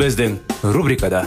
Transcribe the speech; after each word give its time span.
Біздің 0.00 0.38
рубрикада 0.72 1.26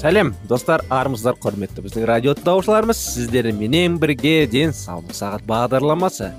сәлем 0.00 0.32
достар 0.50 0.82
армысыздар 0.90 1.38
құрметті 1.44 1.84
біздің 1.84 2.08
радио 2.10 2.34
тыңдаушыларымыз 2.40 3.04
сіздерменен 3.14 4.00
бірге 4.02 4.48
денсаулық 4.50 5.14
сағат 5.14 5.46
бағдарламасы 5.46 6.32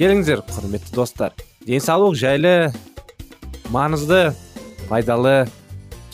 келіңіздер 0.00 0.42
құрметті 0.50 0.96
достар 0.98 1.36
денсаулық 1.68 2.18
жайлы 2.18 2.56
маңызды 3.70 4.32
пайдалы 4.88 5.44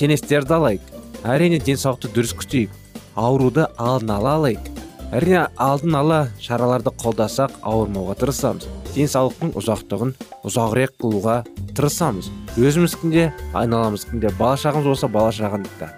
кеңестерді 0.01 0.57
алайық. 0.57 0.85
Әрине 1.25 1.59
денсаулықты 1.61 2.13
дұрыс 2.15 2.37
күтейік 2.37 2.77
ауруды 3.17 3.67
алдын 3.77 4.15
ала 4.15 4.37
алайық. 4.39 4.80
Әрине 5.12 5.47
алдын 5.61 5.97
ала 6.00 6.20
шараларды 6.42 6.92
қолдасақ 7.03 7.61
ауырмауға 7.66 8.19
тырысамыз. 8.20 8.69
Денсаулықтың 8.94 9.55
ұзақтығын 9.58 10.12
ұзағырақ 10.47 10.97
қылуға 10.98 11.41
тырысамыз. 11.78 12.30
Өзіміздің 12.58 13.14
де 13.14 13.30
айналамыздың 13.55 14.22
де 14.22 14.34
бала 14.39 14.58
шағамыз 14.58 14.91
болса 14.91 15.08
бала 15.08 15.30
шағандықта 15.34 15.92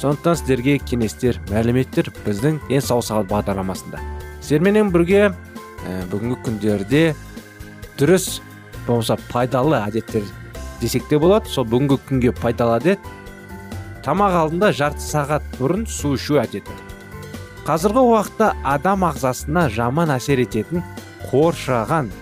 сондықтан 0.00 0.36
сіздерге 0.36 0.76
кеңестер 0.84 1.38
мәліметтер 1.48 2.10
біздің 2.26 2.58
денсаулық 2.68 3.06
сағат 3.06 3.30
бағдарламасында. 3.30 4.00
Сіздерменен 4.44 4.90
бірге 4.92 5.22
ә, 5.30 5.94
бүгінгі 6.12 6.36
күндерде 6.44 7.02
дұрыс 7.96 8.42
болмаса 8.86 9.16
пайдалы 9.30 9.78
әдеттер 9.80 10.26
десек 10.82 11.08
те 11.08 11.18
болады. 11.18 11.48
Сол 11.48 11.64
бүгінгі 11.64 11.98
күнге 12.08 12.34
пайдалы 12.36 12.76
әдет 12.76 13.08
тамақ 14.04 14.36
алдында 14.42 14.70
жарты 14.76 15.02
сағат 15.02 15.48
бұрын 15.56 15.88
су 15.88 16.14
ішу 16.14 16.42
әдеті. 16.44 16.76
Қазіргі 17.66 17.98
уақытта 17.98 18.52
адам 18.62 19.02
ағзасына 19.08 19.64
жаман 19.74 20.12
әсер 20.14 20.38
ететін 20.38 20.84
қоршаған 21.32 22.12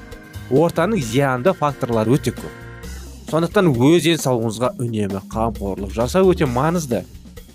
ортаның 0.48 1.02
зиянды 1.04 1.52
факторлары 1.58 2.14
өте 2.16 2.32
көп. 2.32 2.54
Сондықтан 3.28 3.68
өз 3.68 4.06
денсаулығыңызға 4.06 4.70
үнемі 4.80 5.20
қамқорлық 5.34 5.92
жасау 5.92 6.32
өте 6.32 6.48
маңызды. 6.48 7.02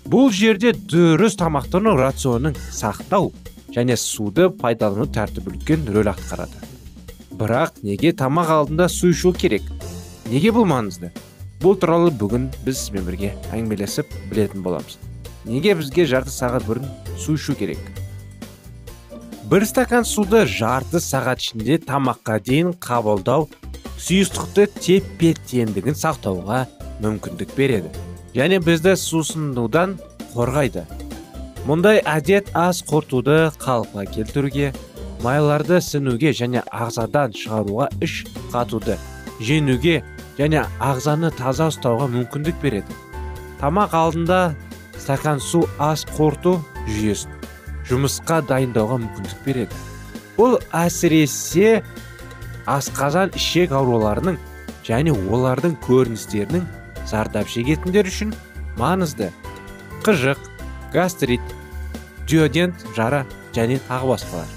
Бұл 0.06 0.30
жерде 0.30 0.70
дұрыс 0.70 1.34
тамақтану 1.40 1.96
рационын 1.98 2.54
сақтау 2.70 3.32
және 3.74 3.98
суды 3.98 4.46
пайдалану 4.54 5.10
тәртібі 5.10 5.56
үлкен 5.56 5.90
рөл 5.90 6.14
атқарады. 6.14 6.62
Бірақ 7.34 7.82
неге 7.82 8.14
тамақ 8.14 8.54
алдында 8.60 8.86
су 8.86 9.10
ішу 9.10 9.34
керек? 9.34 9.66
Неге 10.30 10.54
бұл 10.54 10.70
маңызды? 10.70 11.10
Бұл 11.58 11.74
туралы 11.74 12.14
бүгін 12.14 12.52
біз 12.62 12.84
сізбен 12.84 13.08
бірге 13.10 13.34
әңгімелесіп 13.50 14.14
білетін 14.30 14.62
боламыз. 14.62 15.00
Неге 15.44 15.74
бізге 15.78 16.06
жарты 16.10 16.32
сағат 16.34 16.66
бұрын 16.68 16.86
су 17.18 17.36
ішу 17.38 17.54
керек? 17.58 17.80
Бір 19.50 19.66
стакан 19.66 20.04
суды 20.06 20.44
жарты 20.46 21.00
сағат 21.02 21.42
ішінде 21.42 21.80
тамаққа 21.82 22.38
дейін 22.46 22.74
қабылдау 22.78 23.48
сұйықтықты 24.00 24.68
тепе 24.78 25.32
теңдігін 25.50 25.96
сақтауға 25.98 26.64
мүмкіндік 27.02 27.56
береді. 27.56 27.90
Және 28.36 28.60
бізді 28.62 28.94
сусынудан 29.00 29.96
қорғайды. 30.36 30.84
Мұндай 31.66 31.98
әдет 32.06 32.52
ас 32.54 32.84
қорытуды 32.86 33.50
қалыпқа 33.60 34.06
келтіруге 34.14 34.70
майларды 35.24 35.80
сіңуге 35.84 36.30
және 36.36 36.62
ағзадан 36.70 37.34
шығаруға 37.36 37.90
іш 38.06 38.22
қатуды 38.52 38.96
жеңуге 39.44 40.00
және 40.38 40.62
ағзаны 40.80 41.32
таза 41.36 41.68
ұстауға 41.72 42.06
мүмкіндік 42.14 42.62
береді. 42.62 42.96
Тамақ 43.60 43.96
алдында 43.98 44.40
стакан 45.00 45.40
су 45.40 45.64
ас 45.80 46.04
қорыту 46.16 46.58
жүйесін 46.86 47.40
жұмысқа 47.90 48.40
дайындауға 48.46 49.00
мүмкіндік 49.02 49.40
береді. 49.46 49.80
Бұл 50.36 50.58
әсіресе 50.76 51.80
асқазан 52.70 53.34
ішек 53.36 53.72
ауруларының 53.74 54.38
және 54.86 55.14
олардың 55.16 55.74
көріністерінің 55.86 56.68
зардап 57.10 57.50
шегетіндер 57.50 58.08
үшін 58.08 58.34
маңызды. 58.78 59.30
Қыжық 60.06 60.38
гастрит 60.94 61.42
диодент 62.28 62.86
жара 62.96 63.24
және 63.56 63.80
тағы 63.88 64.14
басқалар. 64.14 64.56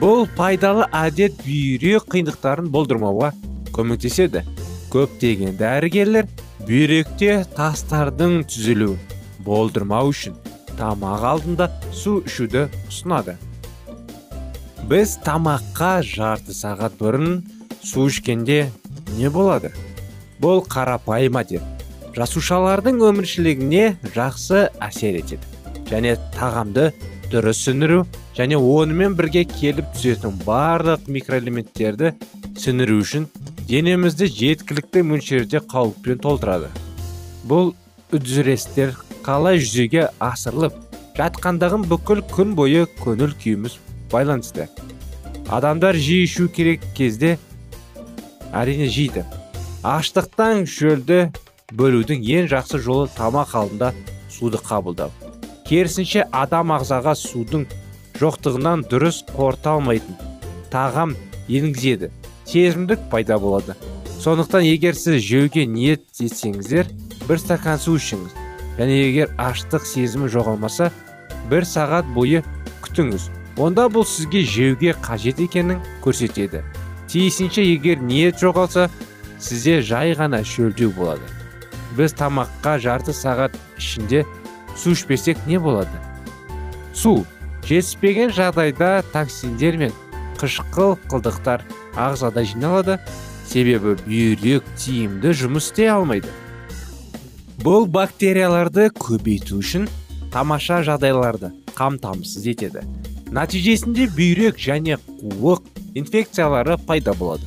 Бұл 0.00 0.26
пайдалы 0.36 0.86
әдет 0.96 1.40
бүйрек 1.44 2.06
қиындықтарын 2.12 2.70
болдырмауға 2.72 3.32
көмектеседі. 3.74 4.44
Көптеген 4.92 5.58
дәрігерлер 5.58 6.28
бүйректе 6.68 7.40
тастардың 7.56 8.42
түзілуін 8.50 8.98
болдырмау 9.46 10.10
үшін 10.12 10.36
тамақ 10.78 11.24
алдында 11.32 11.68
су 11.92 12.18
ішуді 12.26 12.66
ұсынады. 12.88 13.36
Біз 14.90 15.16
тамаққа 15.24 16.00
жарты 16.06 16.56
сағат 16.56 16.96
бұрын 17.00 17.42
су 17.84 18.08
ішкенде 18.08 18.62
не 19.18 19.30
болады? 19.30 19.72
Бұл 20.40 20.64
қарапайым 20.64 21.38
әдет. 21.40 21.64
Жасушалардың 22.16 22.98
өміршілігіне 23.10 23.84
жақсы 24.16 24.66
әсер 24.82 25.20
етеді 25.20 25.46
және 25.90 26.16
тағамды 26.34 26.90
дұрыс 27.30 27.60
сіңіру 27.66 28.04
және 28.38 28.58
онымен 28.58 29.14
бірге 29.18 29.44
келіп 29.48 29.92
түсетін 29.94 30.40
барлық 30.46 31.06
микроэлементтерді 31.12 32.14
сіңіру 32.58 32.98
үшін 33.04 33.28
денемізді 33.70 34.26
жеткілікті 34.34 35.04
мөлшерде 35.06 35.60
қауіппен 35.70 36.18
толтырады. 36.18 36.72
Бұл 37.46 37.68
үдерістер 38.10 38.96
қалай 39.22 39.60
жүзеге 39.62 40.08
асырылып 40.18 40.74
жатқандығын 41.14 41.84
бүкіл 41.92 42.24
күн 42.32 42.56
бойы 42.58 42.88
көңіл 42.98 43.36
күйіміз 43.38 43.76
байланысты. 44.10 44.66
Адамдар 45.46 45.94
жиі 45.94 46.26
ішу 46.26 46.48
керек 46.50 46.82
кезде 46.98 47.36
әрине 48.50 48.90
жейді. 48.90 49.22
Аштықтан 49.86 50.66
шөлді 50.66 51.28
бөлудің 51.70 52.26
ең 52.26 52.50
жақсы 52.50 52.82
жолы 52.82 53.06
тамақ 53.14 53.54
алдында 53.54 53.92
суды 54.34 54.58
қабылдау. 54.58 55.14
Керісінше 55.70 56.26
адам 56.34 56.74
ағзаға 56.74 57.14
судың 57.14 57.68
жоқтығынан 58.18 58.82
дұрыс 58.90 59.22
қорыта 59.30 59.76
алмайтын 59.78 60.18
тағам 60.74 61.14
енгізеді. 61.46 62.10
Сезімдік 62.50 62.98
пайда 63.10 63.38
болады. 63.38 63.76
Сондықтан 64.20 64.66
егер 64.66 64.96
сіз 64.98 65.22
жеуге 65.22 65.66
ниет 65.70 66.02
етсеңіздер 66.18 66.88
бір 67.28 67.38
стакан 67.38 67.78
су 67.78 67.94
ішіңіз. 67.96 68.34
Және 68.78 68.96
егер 69.06 69.30
аштық 69.38 69.86
сезімі 69.86 70.28
жоғалмаса 70.32 70.90
бір 71.50 71.64
сағат 71.68 72.10
бойы 72.16 72.42
күтіңіз. 72.82 73.30
Онда 73.60 73.86
бұл 73.92 74.06
сізге 74.08 74.42
жеуге 74.42 74.96
қажет 74.98 75.40
екенін 75.40 75.78
көрсетеді. 76.02 76.64
Тиісінше 77.06 77.62
егер 77.62 78.02
ниет 78.02 78.40
жоғалса 78.42 78.88
сізде 79.38 79.80
жай 79.80 80.14
ғана 80.18 80.42
шөлдеу 80.42 80.90
болады. 80.96 81.26
Біз 81.96 82.14
тамаққа 82.18 82.78
жарты 82.82 83.14
сағат 83.14 83.54
ішінде 83.78 84.24
су 84.76 84.96
ішпесек 84.96 85.38
не 85.46 85.58
болады? 85.62 86.02
Су 86.94 87.22
жетіспеген 87.62 88.34
жағдайда 88.34 89.04
токсиндер 89.12 89.78
мен 89.78 89.94
қышқыл 90.40 90.96
қылдықтар 91.10 91.62
ағзада 91.96 92.44
жиналады. 92.46 92.98
Себебі 93.50 93.96
бүйрек 94.04 94.66
тиімді 94.78 95.32
жұмыс 95.34 95.70
істей 95.70 95.90
алмайды. 95.90 96.30
Бұл 97.60 97.88
бактерияларды 97.90 98.88
көбейту 98.94 99.58
үшін 99.58 99.88
тамаша 100.32 100.80
жағдайларды 100.86 101.50
қамтамасыз 101.74 102.46
етеді. 102.52 102.84
Нәтижесінде 103.34 104.06
бүйрек 104.14 104.58
және 104.58 104.96
қуық 105.20 105.66
инфекциялары 105.98 106.78
пайда 106.86 107.14
болады. 107.18 107.46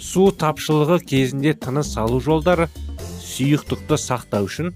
Су 0.00 0.30
тапшылығы 0.32 0.98
кезінде 1.04 1.52
тыныс 1.54 1.92
алу 2.00 2.20
жолдары 2.24 2.68
сұйықтықты 3.24 3.98
сақтау 4.00 4.48
үшін 4.48 4.72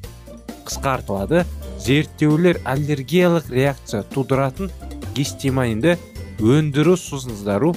қысқартылады. 0.69 1.47
Зерттеулер 1.83 2.61
аллергиялық 2.69 3.49
реакция 3.51 4.05
тудыратын 4.13 4.71
гистиминді 5.17 5.97
өндіру 6.39 6.95
сусындару 6.97 7.73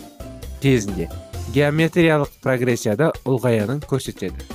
кезінде 0.63 1.09
геометриялық 1.55 2.31
прогрессияда 2.43 3.11
ұлғаянын 3.25 3.81
көрсетеді. 3.85 4.45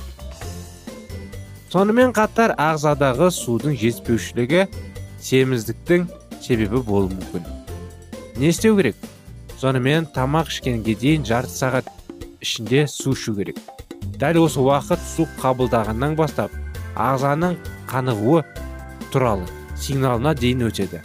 Сонымен 1.71 2.11
қатар 2.11 2.51
ағзадағы 2.59 3.29
судың 3.31 3.77
жетіспеушілігі 3.79 4.65
семіздіктің 5.23 6.09
себебі 6.41 6.81
болуы 6.83 7.13
мүмкін. 7.13 7.45
Не 8.35 8.49
істеу 8.51 8.75
керек? 8.75 8.97
Сонымен 9.61 10.09
тамақ 10.11 10.51
ішкенге 10.51 10.97
дейін 10.99 11.23
жарты 11.29 11.53
сағат 11.53 11.87
ішінде 12.41 12.87
су 12.91 13.13
ішу 13.15 13.35
керек. 13.37 13.61
Дәл 14.19 14.41
осы 14.43 14.59
уақыт 14.59 14.99
су 15.13 15.27
қабылдағаннан 15.39 16.17
бастап 16.19 16.51
ағзаның 16.97 17.55
қанығуы 17.87 18.43
туралы 19.13 19.47
сигналына 19.77 20.33
дейін 20.35 20.67
өтеді. 20.67 20.99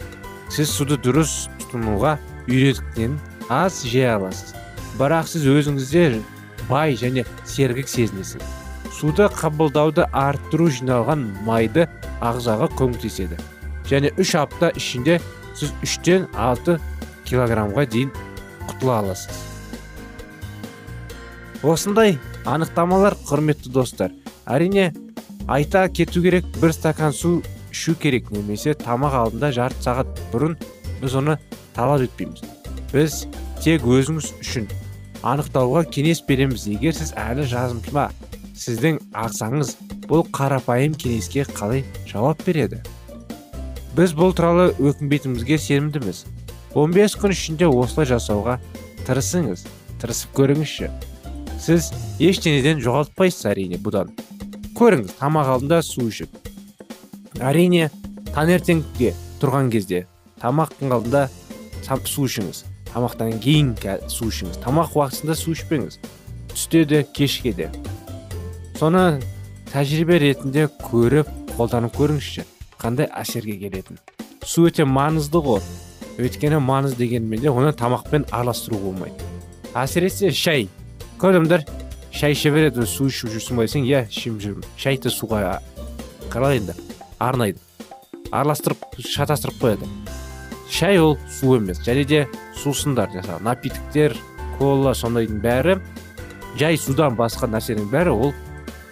Сіз 0.51 0.73
суды 0.73 0.97
дұрыс 0.99 1.47
тұтынуға 1.61 2.17
үйретіктен 2.49 3.19
аз 3.53 3.83
жей 3.85 4.09
аласыз. 4.09 4.56
Бірақ 4.97 5.29
сіз 5.29 5.45
өзіңізде 5.53 6.21
бай 6.69 6.95
және 6.97 7.25
сергік 7.45 7.89
сезінесіз. 7.89 8.41
Суды 8.97 9.27
қабылдауды 9.29 10.07
арттыру 10.11 10.71
жиналған 10.73 11.27
майды 11.45 11.85
ағзаға 12.23 12.71
көмектеседі. 12.79 13.37
Және 13.87 14.11
үш 14.17 14.33
апта 14.39 14.71
ішінде 14.75 15.19
сіз 15.55 15.73
үштен 15.85 16.25
алты 16.33 16.79
килограммға 17.29 17.85
дейін 17.93 18.09
құтыла 18.67 19.03
аласыз. 19.03 19.43
Осындай 21.63 22.17
анықтамалар 22.45 23.15
құрметті 23.27 23.71
достар 23.73 24.11
әрине 24.45 24.91
айта 25.47 25.87
кету 25.89 26.21
керек 26.25 26.45
бір 26.61 26.73
стакан 26.73 27.13
су 27.13 27.41
ішу 27.71 27.95
керек 28.01 28.31
немесе 28.31 28.73
тамақ 28.73 29.15
алдында 29.21 29.53
жарты 29.53 29.85
сағат 29.85 30.19
бұрын 30.33 30.57
біз 31.01 31.15
оны 31.21 31.37
талап 31.75 32.01
етпейміз. 32.07 32.41
Біз 32.93 33.25
тек 33.61 33.85
өзіңіз 33.85 34.33
үшін 34.41 34.69
анықтауға 35.23 35.85
кеңес 35.93 36.21
береміз. 36.27 36.67
Егер 36.69 36.95
сіз 36.97 37.13
әлі 37.17 37.45
жазымтыма 37.49 38.09
сіздің 38.57 38.99
ағзаңыз 39.17 39.75
бұл 40.09 40.25
қарапайым 40.33 40.95
кеңеске 40.97 41.45
қалай 41.57 41.83
жауап 42.09 42.43
береді? 42.45 42.81
Біз 43.97 44.13
бұл 44.17 44.33
туралы 44.37 44.69
өкінбейтінімізге 44.77 45.57
сенімдіміз. 45.57 46.25
15 46.77 47.17
күн 47.21 47.33
ішінде 47.33 47.69
осылай 47.69 48.09
жасауға 48.11 48.59
тырысыңыз. 49.07 49.65
Тырысып 50.01 50.35
көріңізші. 50.37 50.91
Сіз 51.57 51.89
ештеңеден 52.21 52.83
жоғалтпайсыз 52.85 53.47
әрине 53.49 53.79
бұдан. 53.81 54.11
Көріңіз 54.77 55.17
тамақ 55.17 55.49
алдында 55.55 55.81
су 55.81 56.05
ішіп. 56.11 56.29
Әрине 57.41 57.89
таңертеңге 58.35 59.15
тұрған 59.41 59.71
кезде 59.73 60.05
тамақтың 60.41 60.93
алдында 60.93 61.25
су 62.05 62.27
ішіңіз. 62.29 62.65
Тамақтан 62.97 63.37
кейін 63.37 63.75
су 64.09 64.31
ішіңіз. 64.31 64.57
Тамақ 64.63 64.95
уақытысында 64.97 65.35
су 65.37 65.53
ішпеңіз. 65.53 65.99
Түсте 66.49 66.85
де 66.89 67.03
кешке 67.03 67.53
де. 67.53 67.69
Соны 68.79 69.21
тәжірибе 69.69 70.17
ретінде 70.23 70.65
көріп 70.81 71.29
қолданып 71.57 71.93
көріңізші 71.97 72.45
қандай 72.81 73.09
әсерге 73.13 73.59
келетін. 73.61 74.01
Су 74.41 74.65
өте 74.69 74.87
маңызды 74.89 75.43
ғой. 75.45 75.61
Өйткені 76.17 76.57
маңыз 76.63 76.97
дегенмен 76.97 77.43
де 77.43 77.53
оны 77.53 77.75
тамақпен 77.77 78.25
араластыруға 78.31 78.89
болмайды. 78.89 79.29
Әсіресе 79.77 80.31
шай. 80.33 80.65
Көп 81.21 81.35
адамдар 81.35 81.67
шай 82.09 82.33
іше 82.33 82.49
береді 82.49 82.87
су 82.89 83.11
ішіп 83.11 83.35
жүрсің 83.35 83.61
ба 83.61 83.69
десең 83.69 83.85
иә 83.85 84.05
ішіп 84.09 84.41
жүрмін. 84.41 84.65
Шайды 84.77 85.13
суға 85.13 85.59
қалай 86.33 86.63
енді 86.63 86.73
арнайды. 87.19 87.61
Араластырып 88.31 88.89
шатастырып 89.05 89.61
қояды. 89.61 90.16
Шай 90.69 90.99
ол 90.99 91.17
су 91.29 91.55
емес. 91.57 91.79
Және 91.85 92.05
де 92.05 92.27
сусындар 92.57 93.09
жаңағы 93.13 93.43
напитоктер 93.43 94.15
кола 94.59 94.93
сондайдың 94.97 95.41
бәрі 95.41 95.77
жай 96.59 96.77
судан 96.77 97.17
басқа 97.17 97.49
нәрсенің 97.51 97.89
бәрі 97.91 98.13
ол 98.15 98.33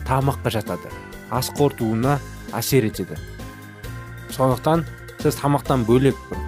тамаққа 0.07 0.53
жатады. 0.57 0.91
Ас 1.31 1.49
қорытуына 1.57 2.19
әсер 2.53 2.85
етеді. 2.87 3.17
Сондықтан 4.35 4.85
сіз 5.23 5.39
тамақтан 5.41 5.85
бөлек 5.87 6.17
бір 6.29 6.41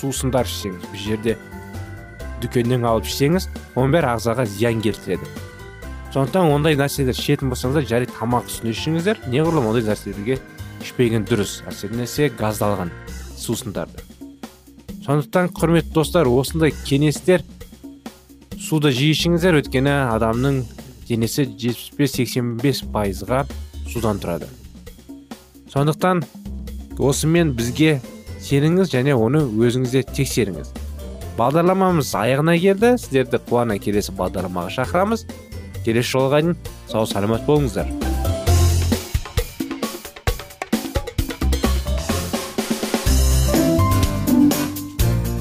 сусындар 0.00 0.48
ішсеңіз 0.48 0.88
бұл 0.88 1.02
жерде 1.02 1.36
дүкеннен 2.42 2.86
алып 2.88 3.06
ішсеңіз 3.08 3.50
оның 3.74 3.92
бәрі 3.96 4.12
ағзаға 4.14 4.46
зиян 4.48 4.80
келтіреді. 4.84 5.28
Сондықтан 6.14 6.48
ондай 6.48 6.78
нәрселер 6.80 7.12
ішетін 7.12 7.52
болсаңыздар 7.52 7.84
жарайды 7.84 8.16
тамақ 8.16 8.48
үстінде 8.48 8.72
ішіңіздер. 8.72 9.20
Неғұрлым 9.28 9.68
ондай 9.68 9.84
нәрселерге 9.84 10.38
ішпеген 10.80 11.28
дұрыс. 11.28 11.60
Әсіресе 11.68 12.30
газдалған 12.38 12.92
сусындарды. 13.36 14.15
Сондықтан 15.06 15.52
құрметті 15.54 15.92
достар 15.94 16.26
осындай 16.26 16.72
кеңестер 16.86 17.44
суды 18.58 18.90
жиі 18.90 19.14
ішіңіздер 19.14 19.60
өйткені 19.60 19.92
адамның 20.16 20.64
денесі 21.06 21.44
75-85 21.46 22.88
пайызға 22.90 23.44
судан 23.86 24.18
тұрады. 24.18 24.48
Сондықтан 25.70 26.24
осымен 26.98 27.54
бізге 27.54 28.00
сеніңіз 28.42 28.90
және 28.96 29.14
оны 29.14 29.44
өзіңізде 29.46 30.02
тексеріңіз. 30.10 30.72
Бағдарламамыз 31.38 32.10
аяғына 32.16 32.56
келді. 32.58 32.96
Сіздерді 32.98 33.42
қуана 33.46 33.78
келесі 33.78 34.16
бағдарламаға 34.18 34.74
шақырамыз. 34.80 35.26
Келесі 35.84 36.16
жолға 36.16 36.42
дейін 36.42 36.60
сау 36.90 37.06
саламат 37.06 37.46
болыңыздар. 37.46 38.05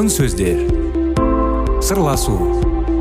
Алтын 0.00 0.14
сөздер. 0.16 0.60
Сырласу 1.84 2.32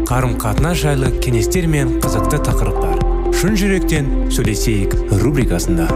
қарым 0.10 0.34
қатынас 0.36 0.82
жайлы 0.82 1.14
кеңестер 1.24 1.64
мен 1.72 1.94
қызықты 2.04 2.42
тақырыптар. 2.44 3.00
Шын 3.40 3.56
жүректен 3.56 4.10
сөйлесейік 4.36 4.98
рубрикасында. 5.22 5.88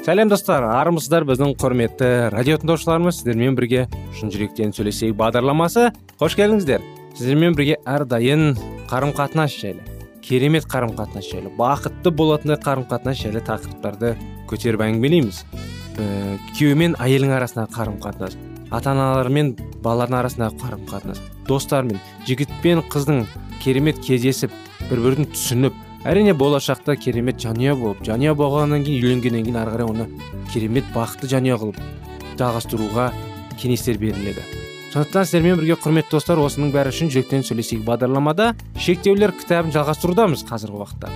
Сәлем 0.00 0.32
достар. 0.32 0.64
Армысыздар 0.80 1.28
біздің 1.28 1.58
құрметті 1.60 2.12
радио 2.32 2.56
тыңдаушыларымыз. 2.56 3.20
Сіздермен 3.20 3.60
бірге 3.60 3.84
шын 4.16 4.32
жүректен 4.32 4.72
сөйлесейік 4.72 5.20
бағдарламасы. 5.20 5.90
Қош 6.16 6.40
келдіңіздер. 6.40 6.80
Сіздермен 7.18 7.52
бірге 7.52 7.82
әрдайым 7.84 8.54
қарым 8.92 9.14
қатынас 9.16 9.54
жайлы 9.56 9.80
керемет 10.20 10.66
қарым 10.68 10.90
қатынас 10.92 11.30
жайлы 11.32 11.48
бақытты 11.56 12.10
болатындай 12.12 12.58
қарым 12.60 12.84
қатынас 12.90 13.22
жайлы 13.22 13.40
тақырыптарды 13.46 14.10
көтеріп 14.50 14.84
әңгімелейміз. 14.84 15.38
Ә, 15.96 16.36
күйеу 16.58 16.76
мен 16.76 16.96
әйелдің 17.00 17.32
арасындағы 17.38 17.72
қарым 17.72 17.96
қатынас 18.04 18.36
ата 18.68 18.92
аналар 18.92 19.30
мен 19.32 19.54
балалардың 19.80 20.18
арасындағы 20.20 20.60
қарым 20.60 20.84
қатынас 20.90 21.24
достар 21.48 21.88
мен 21.88 22.00
жігіт 22.28 22.52
пен 22.62 22.84
қыздың 22.92 23.24
керемет 23.64 24.00
кездесіп 24.04 24.52
бір 24.90 25.04
бірін 25.06 25.28
түсініп 25.32 25.76
әрине 26.04 26.36
болашақта 26.36 26.96
керемет 27.00 27.40
жанұя 27.40 27.76
болып 27.80 28.04
жанұя 28.04 28.36
болғаннан 28.36 28.84
кейін 28.84 29.04
үйленгеннен 29.04 29.46
кейін 29.48 29.60
ары 29.62 29.76
қарай 29.76 29.88
оны 29.88 30.08
керемет 30.52 30.88
бақытты 30.92 31.32
жанұя 31.32 31.60
қылып 31.64 31.80
жалғастыруға 32.40 33.12
кеңестер 33.60 34.00
беріледі. 34.00 34.61
Сондықтан 34.92 35.24
сіздермен 35.24 35.56
бірге 35.56 35.78
құрметті 35.80 36.12
достар 36.12 36.40
осының 36.42 36.72
бәрі 36.74 36.90
үшін 36.92 37.08
жүректен 37.12 37.46
сөйлесейік. 37.46 37.80
Бағдарламада 37.86 38.50
шектеулер 38.76 39.32
кітабын 39.38 39.72
жалғастырудамыз 39.72 40.44
қазіргі 40.44 40.82
уақытта. 40.82 41.08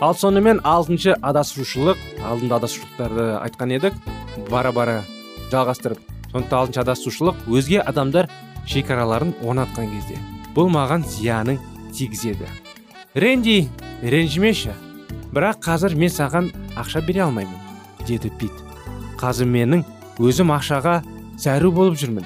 Ал 0.00 0.14
сонымен 0.16 0.62
алтыншы 0.64 1.12
адасушылық 1.20 2.00
алдында 2.24 2.62
адасушылықтарды 2.62 3.26
айтқан 3.42 3.74
едік 3.76 3.98
бара 4.48 4.72
бара 4.72 5.02
жалғастырып 5.52 6.00
сондықтан 6.32 6.58
алтыншы 6.62 6.82
адасушылық 6.86 7.44
өзге 7.52 7.82
адамдар 7.84 8.30
шекараларын 8.64 9.34
орнатқан 9.44 9.92
кезде 9.92 10.16
бұл 10.56 10.72
маған 10.72 11.04
зиянын 11.04 11.60
тигізеді 11.92 12.48
ренди 13.14 13.68
ренжімеші 14.02 14.72
бірақ 15.34 15.60
қазір 15.68 15.98
мен 16.00 16.12
саған 16.12 16.48
ақша 16.80 17.04
бере 17.04 17.26
алмаймын 17.26 17.60
деді 18.08 18.32
пит. 18.40 18.52
Қазір 19.20 19.48
менің 19.50 19.84
өзім 20.22 20.52
ақшаға 20.54 21.00
зәру 21.36 21.72
болып 21.74 21.98
жүрмін. 22.00 22.24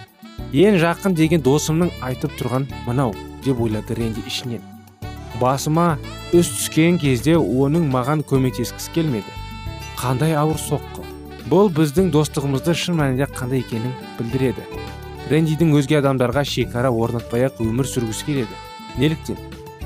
Ең 0.53 0.79
жақын 0.83 1.17
деген 1.17 1.43
досымның 1.45 1.91
айтып 2.05 2.37
тұрған 2.41 2.69
мынау 2.87 3.15
деп 3.45 3.61
ойлады 3.61 3.97
ренди 3.99 4.25
ішінен. 4.29 4.61
Басыма 5.41 5.99
үс 6.33 6.51
түскен 6.53 7.01
кезде 7.01 7.39
оның 7.41 7.89
маған 7.93 8.25
көмектескісі 8.29 8.93
келмеді. 8.95 9.39
Қандай 9.97 10.37
ауыр 10.37 10.61
соққы. 10.61 11.07
Бұл 11.49 11.73
біздің 11.75 12.13
достығымызды 12.15 12.77
шын 12.77 13.01
мәнінде 13.01 13.27
қандай 13.33 13.65
екенін 13.65 13.97
білдіреді 14.19 14.69
рендидің 15.31 15.73
өзге 15.79 16.01
адамдарға 16.01 16.43
шекара 16.45 16.91
орнатпай 16.93 17.47
ақ 17.47 17.61
өмір 17.65 17.87
сүргісі 17.89 18.27
келеді. 18.27 18.59
Неліктен? 18.99 19.39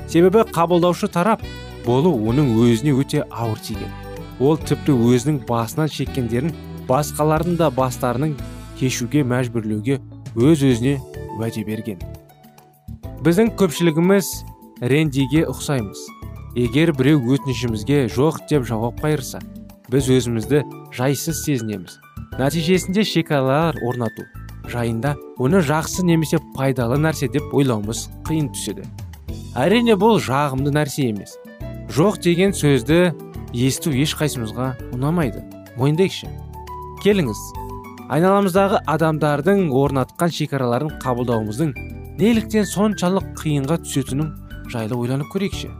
Себебі 0.09 0.43
қабылдаушы 0.51 1.07
тарап 1.13 1.43
болу 1.85 2.11
оның 2.29 2.55
өзіне 2.63 2.95
өте 2.97 3.23
ауыр 3.31 3.61
тиген. 3.63 3.91
Ол 4.39 4.57
тіпті 4.59 4.95
өзінің 4.95 5.39
басынан 5.47 5.91
шеккендерін 5.93 6.51
басқалардың 6.89 7.57
да 7.61 7.69
бастарының 7.71 8.35
кешуге 8.79 9.23
мәжбүрлеуге 9.23 10.01
өз 10.37 10.61
өзіне 10.61 10.99
уәде 11.37 11.63
берген. 11.65 12.01
Біздің 13.25 13.55
көпшілігіміз 13.57 14.27
рендиге 14.85 15.47
ұқсаймыз. 15.49 15.97
Егер 16.57 16.93
біреу 16.93 17.23
өтінішімізге 17.33 18.05
жоқ 18.13 18.43
деп 18.49 18.67
жауап 18.69 19.01
қайырса 19.01 19.41
біз 19.89 20.09
өзімізді 20.13 20.61
жайсыз 20.93 21.41
сезінеміз. 21.45 21.97
Нәтижесінде 22.37 23.05
шекаралар 23.07 23.77
орнату 23.81 24.27
жайында 24.69 25.15
оны 25.41 25.61
жақсы 25.65 26.05
немесе 26.05 26.39
пайдалы 26.55 26.99
нәрсе 27.01 27.31
деп 27.33 27.53
ойлауымыз 27.57 28.07
қиын 28.27 28.51
түседі. 28.53 28.85
Әрине 29.57 29.97
бұл 29.97 30.19
жағымды 30.21 30.73
нәрсе 30.75 31.09
емес. 31.09 31.37
Жоқ 31.89 32.19
деген 32.21 32.53
сөзді 32.53 33.15
есту 33.57 33.93
ешқайсымызға 33.95 34.73
ұнамайды. 34.93 35.41
Мойындайықшы. 35.79 36.29
Келіңіз. 37.01 37.41
Айналамыздағы 38.07 38.79
адамдардың 38.87 39.65
орнатқан 39.75 40.31
шекараларын 40.31 40.93
қабылдауымыздың 41.03 41.73
неліктен 42.21 42.67
соншалық 42.69 43.33
қиынға 43.41 43.81
түсетінін 43.83 44.29
жайлы 44.71 44.95
ойланып 44.95 45.27
көрейікші. 45.33 45.71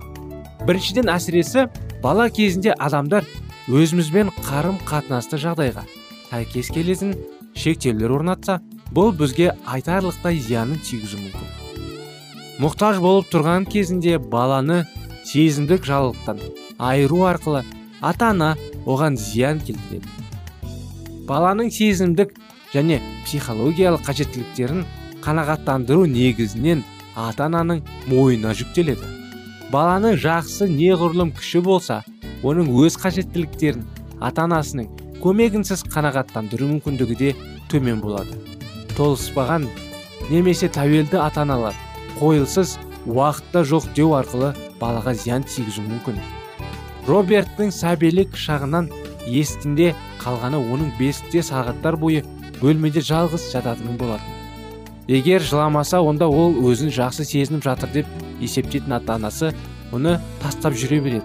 Біріншіден 0.67 1.07
әсіресе 1.13 1.67
бала 2.03 2.27
кезінде 2.29 2.75
адамдар 2.75 3.23
өзімізбен 3.71 4.33
қарым 4.43 4.75
қатынасты 4.89 5.39
жағдайға 5.39 5.85
сәйкес 6.27 6.73
келетін 6.75 7.15
шектеулер 7.55 8.17
орнатса 8.19 8.59
бұл 8.91 9.13
бізге 9.15 9.53
айтарлықтай 9.65 10.39
зиянын 10.43 10.83
тигізуі 10.83 11.23
мүмкін. 11.23 11.49
Мұқтаж 12.59 12.99
болып 12.99 13.31
тұрған 13.31 13.67
кезінде 13.71 14.17
баланы 14.19 14.83
сезімдік 15.23 15.87
жалылықтан 15.87 16.43
айыру 16.77 17.23
арқылы 17.31 17.63
ата 18.01 18.31
ана 18.33 18.55
оған 18.85 19.15
зиян 19.15 19.59
келтіреді. 19.59 20.26
Баланың 21.27 21.69
сезімдік 21.73 22.33
және 22.73 23.01
психологиялық 23.25 24.05
қажеттіліктерін 24.07 24.85
қанағаттандыру 25.25 26.05
негізінен 26.07 26.83
ата 27.15 27.47
ананың 27.49 27.81
мойнына 28.07 28.53
жүктеледі. 28.55 29.07
Баланың 29.73 30.15
жақсы 30.23 30.69
неғұрлым 30.71 31.33
күші 31.35 31.61
болса 31.65 32.01
оның 32.47 32.69
өз 32.83 32.95
қажеттіліктерін 33.01 33.83
ата 34.23 34.45
анасының 34.47 34.87
көмегінсіз 35.23 35.83
қанағаттандыру 35.91 36.69
мүмкіндігі 36.71 37.17
де 37.19 37.33
төмен 37.71 37.99
болады. 37.99 38.37
Толыспаған 38.95 39.67
немесе 40.29 40.69
тәуелді 40.71 41.19
ата 41.19 41.43
аналар 41.43 41.75
қойылсыз 42.21 42.77
уақытта 43.07 43.65
жоқ 43.67 43.91
деу 43.97 44.15
арқылы 44.15 44.53
балаға 44.79 45.13
зиян 45.17 45.43
тигізуі 45.43 45.89
мүмкін. 45.89 46.21
Роберттің 47.07 47.71
сәбилік 47.71 48.35
шағынан 48.35 48.89
естінде 49.27 49.93
қалғаны 50.21 50.59
оның 50.59 50.93
бесікте 50.99 51.43
сағаттар 51.45 51.97
бойы 51.99 52.23
бөлмеде 52.61 53.01
жалғыз 53.05 53.51
жататыны 53.51 53.97
болатын. 53.99 54.33
Егер 55.07 55.41
жыламаса 55.41 56.01
онда 56.03 56.27
ол 56.27 56.57
өзін 56.67 56.91
жақсы 56.91 57.23
сезініп 57.27 57.63
жатыр 57.63 57.91
деп 57.93 58.07
есептейтін 58.41 58.97
ата 58.97 59.15
анасы 59.15 59.53
оны 59.91 60.17
тастап 60.41 60.75
жүре 60.75 60.99
береді. 60.99 61.23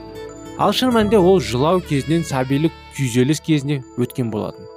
Ал 0.59 0.73
шын 0.77 0.93
мәнінде 0.95 1.19
ол 1.19 1.41
жылау 1.41 1.81
кезінен 1.83 2.23
сәбилік 2.29 2.75
күйзеліс 2.97 3.41
кезіне 3.43 3.81
өткен 3.99 4.31
болатын. 4.31 4.69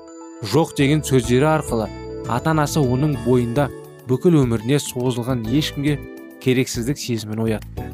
Жоқ 0.42 0.74
деген 0.78 1.04
сөздері 1.06 1.52
арқылы 1.58 1.90
ата 2.28 2.56
анасы 2.56 2.82
оның 2.82 3.18
бойында 3.26 3.70
бүкіл 4.10 4.40
өміріне 4.42 4.80
созылған 4.82 5.46
ешкімге 5.54 6.00
керексіздік 6.42 6.98
сезімін 6.98 7.44
оятты. 7.46 7.90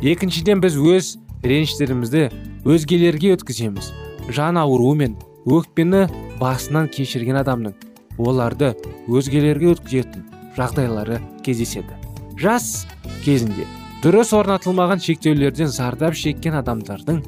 Екіншіден 0.00 0.62
біз 0.64 0.78
өз 0.80 1.16
реніштерімізді 1.44 2.30
өзгелерге 2.64 3.34
өткіземіз. 3.36 3.92
Жан 4.30 4.58
ауруы 4.60 4.94
мен 4.96 5.16
өкпені 5.46 6.06
басынан 6.40 6.88
кешірген 6.92 7.40
адамның 7.40 7.74
оларды 8.20 8.74
өзгелерге 9.08 9.72
өткізетін 9.74 10.26
жағдайлары 10.56 11.20
кездеседі. 11.44 11.96
Жас 12.40 12.86
кезінде 13.24 13.66
дұрыс 14.04 14.32
орнатылмаған 14.36 15.02
шектеулерден 15.04 15.68
зардап 15.72 16.16
шеккен 16.16 16.56
адамдардың 16.60 17.22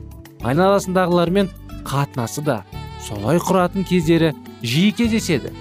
айналасындағылармен 0.46 1.50
қатынасы 1.88 2.44
да 2.46 2.62
солай 3.02 3.40
құратын 3.42 3.86
кездері 3.88 4.32
жиі 4.62 4.92
кездеседі. 4.96 5.52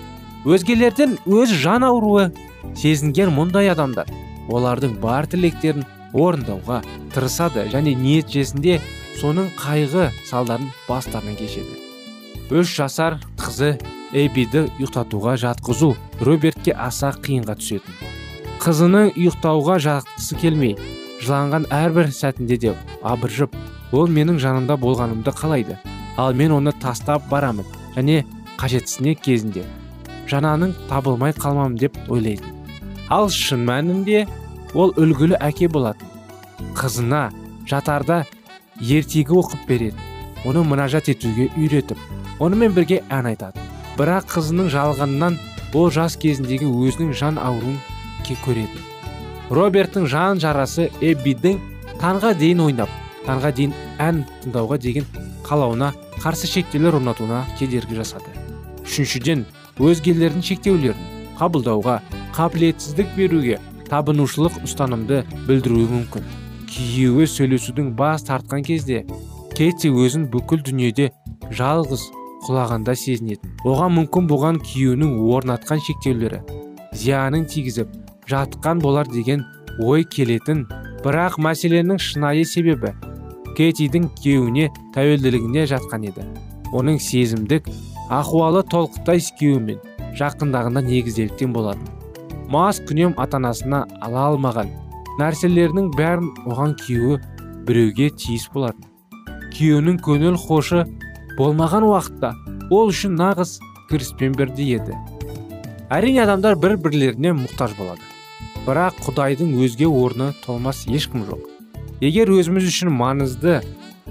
Өзгелерден 0.45 1.17
өз 1.25 1.53
жан 1.63 1.85
ауруы 1.85 2.29
сезінген 2.77 3.33
мұндай 3.35 3.71
адамдар 3.73 4.09
олардың 4.49 4.97
бар 5.01 5.27
тілектерін 5.29 5.85
орындауға 6.13 6.81
тырысады 7.13 7.67
және 7.71 7.93
ниетжесінде 7.95 8.79
соның 9.19 9.49
қайғы 9.59 10.09
салдарын 10.29 10.69
бастарынан 10.87 11.35
кешеді. 11.39 11.77
Үш 12.51 12.71
жасар 12.77 13.17
қызы 13.39 13.73
эбиді 14.13 14.67
ұйықтатуға 14.79 15.35
жатқызу 15.43 15.93
робертке 16.21 16.75
аса 16.75 17.11
қиынға 17.15 17.57
түсетін. 17.59 17.97
Қызының 18.61 19.11
ұйықтауға 19.15 19.77
жатқысы 19.87 20.39
келмей 20.41 20.77
жыланған 21.23 21.67
әрбір 21.73 22.11
сәтінде 22.15 22.57
де 22.61 22.75
абыржып 23.03 23.55
ол 23.91 24.07
менің 24.07 24.39
жанымда 24.39 24.77
болғанымды 24.77 25.33
қалайды. 25.35 25.77
Ал 26.17 26.33
мен 26.35 26.51
оны 26.51 26.73
тастап 26.81 27.27
барамын 27.31 27.67
және 27.95 28.23
қажетсіне 28.59 29.15
кезінде. 29.15 29.65
Жананың 30.31 30.75
табылмай 30.89 31.33
қалмам 31.33 31.77
деп 31.79 31.97
ойлайтын 32.07 32.61
ал 33.11 33.27
шын 33.29 33.65
мәнінде 33.67 34.23
ол 34.73 34.93
үлгілі 34.95 35.35
әке 35.43 35.67
болатын. 35.71 36.07
Қызына 36.77 37.29
жатарда 37.67 38.23
ертегі 38.81 39.37
оқып 39.37 39.67
береді. 39.67 39.97
Оны 40.45 40.65
мұнажат 40.65 41.11
етуге 41.13 41.49
үйретіп 41.55 41.97
онымен 42.41 42.73
бірге 42.73 43.01
ән 43.09 43.29
айтады. 43.29 43.61
Бірақ 43.97 44.29
қызының 44.33 44.71
жалғанынан 44.73 45.37
ол 45.77 45.91
жас 45.93 46.17
кезіндегі 46.17 46.65
өзінің 46.65 47.13
жан 47.13 47.37
ауруын 47.37 47.77
көреді. 48.45 48.79
Роберттің 49.51 50.05
жан 50.07 50.39
жарасы 50.39 50.87
эббидің 51.03 51.57
таңға 51.99 52.31
дейін 52.39 52.61
ойнап 52.63 52.91
таңға 53.25 53.51
дейін 53.57 53.73
ән 53.99 54.23
тыңдауға 54.43 54.77
деген 54.79 55.07
қалауына 55.43 55.91
қарсы 56.23 56.47
шектеулер 56.47 56.95
орнатуына 57.01 57.43
кедергі 57.59 57.99
жасады. 57.99 58.31
Үшіншіден 58.85 59.43
өзгелердің 59.79 60.45
шектеулерін 60.47 61.09
қабылдауға 61.39 61.99
қабілетсіздік 62.37 63.11
беруге 63.17 63.59
табынушылық 63.89 64.61
ұстанымды 64.63 65.25
білдіруі 65.49 65.89
мүмкін. 65.91 66.40
Күйеуі 66.71 67.27
сөйлесудің 67.27 67.91
бас 67.99 68.23
тартқан 68.27 68.63
кезде 68.63 69.03
кетти 69.57 69.91
өзін 69.91 70.27
бүкіл 70.31 70.63
дүниеде 70.67 71.09
жалғыз 71.57 72.05
құлағанда 72.45 72.95
сезінетін. 72.97 73.51
Оған 73.67 73.95
мүмкін 73.97 74.29
бұған 74.31 74.59
күйеуінің 74.65 75.17
орнатқан 75.35 75.81
шектеулері. 75.85 76.41
Зиянын 76.97 77.45
тигізіп 77.51 77.91
жатқан 78.31 78.81
болар 78.81 79.09
деген 79.11 79.43
ой 79.83 80.05
келетін 80.15 80.65
бірақ 81.03 81.37
мәселенің 81.43 81.99
шынайы 82.01 82.45
себебі 82.47 82.93
кетидің 83.57 84.07
күйеуіне 84.21 84.69
тәуелділігіне 84.95 85.67
жатқан 85.73 86.07
еді. 86.09 86.25
Оның 86.71 87.01
сезімдік 87.03 87.67
ахуалы 88.09 88.63
толықтай 88.63 89.19
күйеуімен 89.39 89.81
жақындағында 90.19 90.85
негізделіктен 90.87 91.51
болатын. 91.53 91.87
Мас 92.51 92.79
күнем 92.87 93.13
ата 93.17 93.37
анасына 93.39 93.85
ала 94.01 94.29
алмаған. 94.31 94.71
Нәрселерінің 95.19 95.91
бәрін 95.97 96.29
оған 96.47 96.75
күйеуі 96.79 97.19
біреуге 97.67 98.09
тиіс 98.15 98.47
болатын. 98.53 98.87
Күйеуінің 99.51 99.99
көңіл 100.05 100.37
хошы 100.39 100.85
болмаған 101.37 101.87
уақытта 101.89 102.31
ол 102.71 102.91
үшін 102.93 103.17
нағыз 103.19 103.57
кіріспен 103.89 104.37
бірдей 104.37 104.77
еді. 104.77 104.95
Әрине 105.91 106.23
адамдар 106.23 106.55
бір 106.55 106.77
бірлеріне 106.79 107.33
мұқтаж 107.35 107.75
болады. 107.79 108.05
Бірақ 108.65 109.01
құдайдың 109.07 109.57
өзге 109.65 109.89
орны 109.89 110.31
толмас 110.45 110.85
ешкім 110.87 111.25
жоқ. 111.27 111.43
Егер 111.99 112.31
өзіміз 112.31 112.69
үшін 112.69 112.93
маңызды 112.95 113.59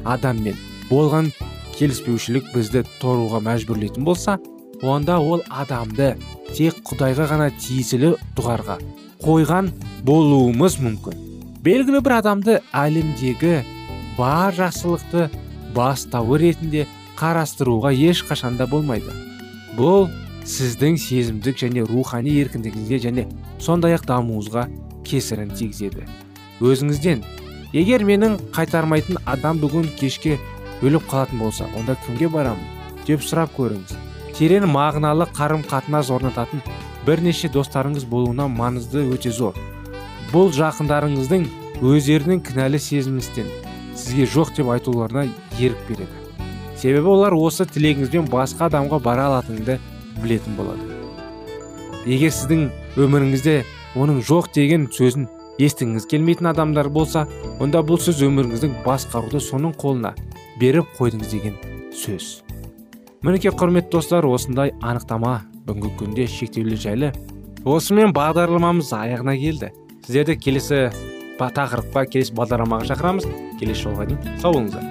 адаммен 0.05 0.59
болған 0.91 1.31
келіспеушілік 1.79 2.53
бізді 2.55 2.85
торуға 3.01 3.41
мәжбүрлейтін 3.47 4.05
болса 4.05 4.37
онда 4.83 5.19
ол 5.21 5.43
адамды 5.49 6.15
тек 6.55 6.81
құдайға 6.87 7.27
ғана 7.31 7.49
тиесілі 7.61 8.15
дұғарға 8.37 8.79
қойған 9.21 9.71
болуымыз 10.07 10.79
мүмкін. 10.81 11.19
Белгілі 11.65 12.01
бір 12.05 12.17
адамды 12.21 12.61
әлемдегі 12.73 13.61
бар 14.17 14.57
жақсылықты 14.57 15.29
бастауы 15.77 16.41
ретінде 16.41 16.87
қарастыруға 17.21 17.93
ешқашанда 17.93 18.67
болмайды. 18.71 19.13
Бұл 19.77 20.09
сіздің 20.49 20.97
сезімдік 20.99 21.61
және 21.61 21.85
рухани 21.85 22.33
еркіндігіңізге 22.41 23.03
және 23.05 23.27
сондай 23.61 23.95
ақ 23.99 24.09
дамуыңызға 24.09 24.67
кесірін 25.05 25.53
тигізеді. 25.53 26.09
Өзіңізден 26.65 27.23
егер 27.77 28.05
менің 28.09 28.39
қайтармайтын 28.57 29.21
адам 29.29 29.61
бүгін 29.61 29.93
кешке 30.01 30.39
өліп 30.81 31.05
қалатын 31.13 31.45
болса 31.45 31.69
онда 31.77 31.97
кімге 32.07 32.33
барамын? 32.33 32.65
деп 33.07 33.25
сұрап 33.25 33.53
көріңіз. 33.57 34.10
Терең 34.41 34.65
мағыналы 34.73 35.27
қарым 35.37 35.61
қатынас 35.69 36.09
орнататын 36.09 36.63
бірнеше 37.05 37.51
достарыңыз 37.53 38.07
болуына 38.09 38.47
маңызды 38.49 39.03
өте 39.13 39.29
зор. 39.37 39.59
Бұл 40.33 40.49
жақындарыңыздың 40.57 41.45
өздерінің 41.85 42.41
кінәлі 42.47 42.81
сезімістен 42.81 43.51
сізге 43.93 44.25
жоқ 44.25 44.55
деп 44.57 44.71
айтуларына 44.73 45.27
ерік 45.59 45.85
береді. 45.91 46.09
Себебі 46.81 47.13
олар 47.13 47.37
осы 47.37 47.67
тілегіңізбен 47.69 48.31
басқа 48.33 48.71
адамға 48.71 49.03
бара 49.05 49.29
алатыныңды 49.29 49.77
білетін 50.23 50.57
болады. 50.57 50.89
Егер 52.09 52.33
сіздің 52.33 52.71
өміріңізде 52.97 53.59
оның 54.01 54.23
жоқ 54.25 54.55
деген 54.57 54.89
сөзін 54.89 55.29
естігіңіз 55.61 56.09
келмейтін 56.09 56.55
адамдар 56.55 56.89
болса 56.89 57.27
онда 57.61 57.85
бұл 57.85 58.01
сөз 58.01 58.25
өміріңіздің 58.25 58.81
басқаруды 58.87 59.45
соның 59.45 59.77
қолына 59.77 60.15
беріп 60.63 60.97
қойдыңыз 60.97 61.37
деген 61.37 61.61
сөз. 61.93 62.39
Мінекей 63.21 63.53
құрметті 63.53 63.93
достар 63.93 64.25
осындай 64.25 64.71
анықтама 64.81 65.43
бүгінгі 65.67 65.91
күнде 65.99 66.25
шектеулі 66.25 66.79
жайлы. 66.81 67.11
Осымен 67.69 68.15
бағдарламамыз 68.17 68.95
аяғына 68.97 69.35
келді. 69.37 69.69
Сіздерді 70.07 70.39
келесі 70.41 70.79
тақырыпқа 71.37 72.07
келесі 72.09 72.33
бағдарламаға 72.39 72.89
шақырамыз. 72.89 73.29
Келесі 73.61 73.85
жолға 73.85 74.09
дейін 74.09 74.41
сау 74.41 74.57
болыңыздар. 74.57 74.89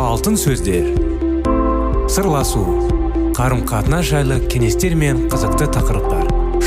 Алтын 0.00 0.40
сөздер. 0.40 0.94
Сырласу. 2.08 2.64
Қарым 3.36 3.66
қатынас 3.68 4.08
жайлы 4.08 4.40
кеңестер 4.48 4.96
мен 4.96 5.26
қызықты 5.28 5.68
тақырыптар. 5.76 6.39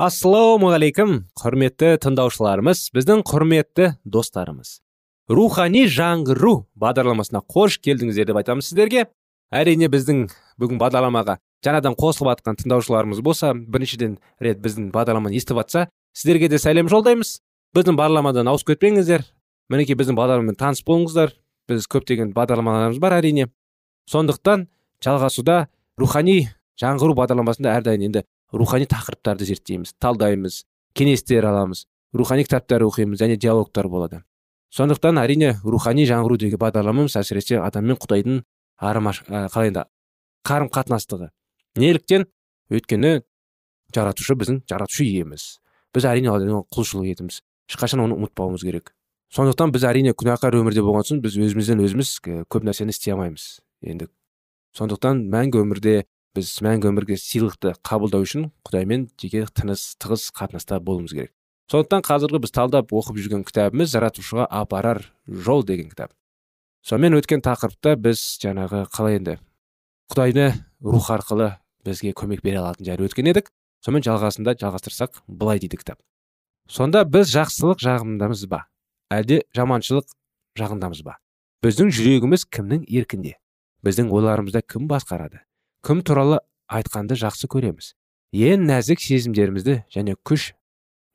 Ассалаумағалейкум 0.00 1.10
құрметті 1.36 1.90
тыңдаушыларымыз 2.00 2.86
біздің 2.96 3.20
құрметті 3.28 3.88
достарымыз. 4.08 4.78
Рухани 5.28 5.82
жаңғыру 5.92 6.54
бағдарламасына 6.80 7.42
қош 7.44 7.76
келдіңіздер 7.84 8.30
деп 8.30 8.38
айтамыз 8.40 8.70
сіздерге. 8.70 9.10
Әрине 9.52 9.90
біздің 9.92 10.22
бүгін 10.62 10.80
бағдарламаға 10.80 11.36
жаңадан 11.66 11.98
қосылып 12.00 12.32
жатқан 12.32 12.56
тыңдаушыларымыз 12.62 13.20
болса 13.20 13.52
біріншіден 13.52 14.16
рет 14.40 14.64
біздің 14.64 14.88
бағдарламаны 14.96 15.36
естіп 15.36 15.60
жатса 15.60 15.84
сіздерге 16.16 16.48
де 16.48 16.56
сәлем 16.56 16.88
жолдаймыз. 16.88 17.36
Біздің 17.76 18.00
бағдарламадан 18.00 18.48
ауысып 18.48 18.72
кетпеңіздер. 18.72 19.28
Мінекей 19.68 20.00
біздің 20.00 20.16
бағдарламамен 20.16 20.56
таныс 20.56 20.80
болыңыздар. 20.80 21.36
Біз 21.68 21.84
көптеген 21.92 22.32
бағдарламаларымыз 22.32 23.04
бар 23.04 23.20
әрине. 23.20 23.50
Сондықтан 24.08 24.64
жалғасуда 25.04 25.66
рухани 26.00 26.46
жаңғыру 26.80 27.20
бағдарламасында 27.20 27.76
әрдайым 27.76 28.08
енді 28.08 28.24
рухани 28.52 28.86
тақырыптарды 28.90 29.46
зерттейміз 29.48 29.94
талдаймыз 30.00 30.64
кеңестер 30.96 31.46
аламыз 31.46 31.86
рухани 32.12 32.44
кітаптар 32.44 32.82
оқимыз 32.86 33.20
және 33.20 33.36
диалогтар 33.36 33.88
болады. 33.88 34.22
Сондықтан 34.70 35.18
әрине 35.18 35.56
рухани 35.64 36.06
жаңғыру 36.06 36.38
деген 36.38 36.60
бағдарламамыз 36.62 37.16
әсіресе 37.18 37.58
адам 37.62 37.90
мен 37.90 37.98
құдайдың 37.98 38.42
арымаш 38.78 39.22
қалай 39.26 39.70
енді 39.70 39.84
қарым 40.46 40.70
қатынастығы 40.70 41.30
неліктен 41.78 42.26
өйткені 42.70 43.20
жаратушы 43.94 44.36
біздің 44.38 44.62
жаратушы 44.70 45.04
иеміз. 45.06 45.58
Біз 45.94 46.06
әрине 46.06 46.30
құлшылық 46.70 47.10
етеміз. 47.10 47.40
Ешқашан 47.70 48.04
оны 48.04 48.14
ұмытпауымыз 48.14 48.62
керек. 48.62 48.94
Сондықтан 49.34 49.74
біз 49.74 49.84
әрине 49.86 50.14
күнәқар 50.14 50.54
өмірде 50.58 50.82
болған 50.86 51.06
соң 51.06 51.20
біз 51.22 51.36
өзімізден 51.38 51.82
өзіміз 51.82 52.14
көп 52.50 52.66
нәрсені 52.66 52.94
істей 52.94 53.14
алмаймыз 53.14 53.60
енді. 53.82 54.08
Сондықтан 54.74 55.24
мәңгі 55.30 55.62
өмірде 55.62 55.94
біз 56.36 56.50
мәңгі 56.62 56.90
өмірге 56.90 57.16
сыйлықты 57.18 57.74
қабылдау 57.86 58.24
үшін 58.26 58.50
құдаймен 58.66 59.08
жеке 59.18 59.46
тыныс 59.50 59.96
тығыз 60.02 60.28
қатынаста 60.36 60.78
болуымыз 60.78 61.14
керек. 61.16 61.32
Сондықтан 61.70 62.04
қазіргі 62.06 62.40
біз 62.42 62.54
талдап 62.54 62.92
оқып 62.94 63.18
жүрген 63.18 63.42
кітабымыз 63.46 63.92
жаратушыға 63.94 64.46
апарар 64.46 65.02
жол 65.26 65.64
деген 65.66 65.90
кітап. 65.90 66.14
Сонымен 66.86 67.18
өткен 67.18 67.42
тақырыпта 67.46 67.96
біз 67.98 68.22
жаңағы 68.42 68.84
қалай 68.94 69.18
енді 69.18 69.36
құдайды 70.10 70.46
рух 70.82 71.10
арқылы 71.14 71.52
бізге 71.86 72.14
көмек 72.16 72.42
бере 72.42 72.62
алатын 72.62 72.86
жайлы 72.86 73.10
өткен 73.10 73.30
едік. 73.30 73.50
Сонымен 73.84 74.06
жалғасында 74.06 74.56
жалғастырсақ 74.60 75.22
былай 75.26 75.60
дейді 75.62 75.78
кітап. 75.80 76.00
Сонда 76.68 77.04
біз 77.04 77.30
жақсылық 77.34 77.80
жағындамыз 77.82 78.46
ба? 78.50 78.64
Әлде 79.10 79.42
жаманшылық 79.56 80.10
жағындамыз 80.58 81.04
ба? 81.06 81.16
Біздің 81.64 81.90
жүрегіміз 81.94 82.46
кімнің 82.50 82.84
еркінде? 82.88 83.36
Біздің 83.84 84.12
ойларымызда 84.12 84.62
кім 84.66 84.86
басқарады? 84.90 85.42
Кім 85.86 86.02
туралы 86.04 86.40
айтқанды 86.70 87.16
жақсы 87.18 87.48
көреміз. 87.50 87.94
Ең 88.30 88.66
нәзік 88.68 89.00
сезімдерімізді 89.02 89.82
және 89.90 90.14
күш 90.26 90.52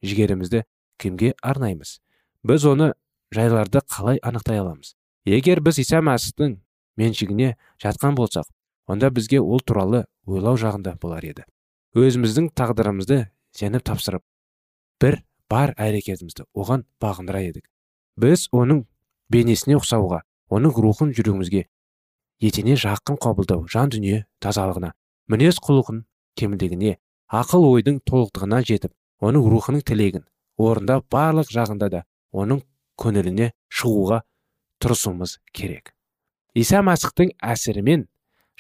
жігерімізді 0.04 0.63
кімге 0.99 1.34
арнаймыз? 1.41 1.99
Біз 2.43 2.65
оны 2.67 2.91
жайларды 3.34 3.82
қалай 3.86 4.19
анықтай 4.21 4.60
аламыз? 4.60 4.95
Егер 5.25 5.62
біз 5.63 5.80
иса 5.82 6.01
мәсіхтің 6.04 6.60
меншігіне 6.97 7.56
жатқан 7.82 8.17
болсақ 8.17 8.49
онда 8.88 9.10
бізге 9.10 9.39
ол 9.41 9.62
туралы 9.62 10.06
ойлау 10.25 10.58
жағында 10.60 10.97
болар 11.01 11.25
еді. 11.25 11.45
Өзіміздің 11.95 12.51
тағдырымызды 12.58 13.25
сеніп 13.56 13.86
тапсырып 13.88 14.23
бір 15.01 15.21
бар 15.49 15.73
әрекетімізді 15.78 16.45
оған 16.54 16.86
бағындыра 17.01 17.41
едік. 17.47 17.65
Біз 18.17 18.47
оның 18.51 18.84
бейнесіне 19.32 19.80
ұқсауға 19.80 20.21
оның 20.49 20.75
рухын 20.78 21.13
жүрегімізге 21.15 21.65
етене 22.45 22.75
жақын 22.79 23.17
қабылдау 23.25 23.65
жан 23.71 23.91
дүние 23.93 24.23
тазалығына 24.43 24.91
мінез 25.31 25.60
құлқын 25.65 26.03
кемілдігіне 26.39 26.95
ақыл 27.41 27.65
ойдың 27.71 27.99
толықтығына 28.10 28.62
жетіп 28.69 28.93
оның 29.25 29.47
рухының 29.51 29.84
тілегін 29.89 30.25
орындап 30.62 31.08
барлық 31.12 31.51
жағында 31.51 31.89
да 31.91 32.03
оның 32.31 32.62
көңіліне 33.01 33.51
шығуға 33.71 34.21
тырысуымыз 34.84 35.39
керек. 35.55 35.93
Иса 36.55 36.81
мәсіхтің 36.86 37.34
әсірімен 37.43 38.05